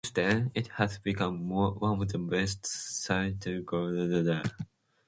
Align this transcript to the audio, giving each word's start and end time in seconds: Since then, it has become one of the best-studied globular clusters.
Since 0.03 0.15
then, 0.15 0.51
it 0.55 0.67
has 0.69 0.97
become 0.97 1.47
one 1.47 1.77
of 2.01 2.09
the 2.11 2.17
best-studied 2.17 3.63
globular 3.67 4.23
clusters. 4.41 4.65